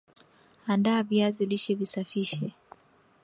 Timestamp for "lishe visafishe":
1.45-2.53